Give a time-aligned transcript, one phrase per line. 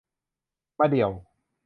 [0.79, 1.11] มะเดี่ยว